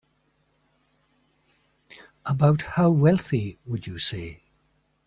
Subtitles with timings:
[2.25, 4.45] About how wealthy would you say?